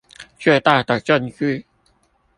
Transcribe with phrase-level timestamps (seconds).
[0.39, 1.67] 最大的證據